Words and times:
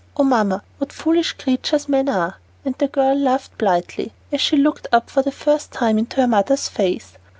Oh, 0.17 0.23
Mamma, 0.23 0.63
what 0.79 0.91
foolish 0.91 1.33
creatures 1.33 1.87
men 1.87 2.09
are!" 2.09 2.37
And 2.65 2.73
the 2.79 2.87
girl 2.87 3.15
laughed 3.15 3.55
blithely, 3.59 4.13
as 4.31 4.41
she 4.41 4.57
looked 4.57 4.87
up 4.91 5.11
for 5.11 5.21
the 5.21 5.31
first 5.31 5.71
time 5.71 5.99
into 5.99 6.15
her 6.17 6.27
mother's 6.27 6.67
face. 6.67 7.13